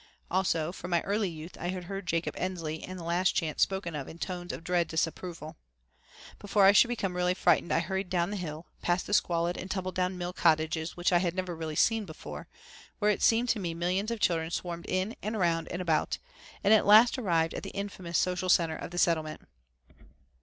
[0.31, 3.93] Also, from my early youth I had heard Jacob Ensley and the Last Chance spoken
[3.93, 5.57] of in tones of dread disapproval.
[6.39, 9.69] Before I should become really frightened I hurried down the hill, past the squalid and
[9.69, 12.47] tumble down mill cottages which I had never really seen before,
[12.97, 16.17] where it seemed to me millions of children swarmed in and around and about,
[16.63, 19.41] and at last arrived at the infamous social center of the Settlement.